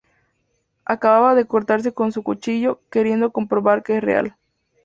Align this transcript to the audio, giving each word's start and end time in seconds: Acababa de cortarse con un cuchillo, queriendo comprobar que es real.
Acababa 0.83 1.35
de 1.35 1.45
cortarse 1.45 1.93
con 1.93 2.07
un 2.07 2.23
cuchillo, 2.23 2.81
queriendo 2.89 3.31
comprobar 3.31 3.83
que 3.83 3.97
es 3.97 4.03
real. 4.03 4.35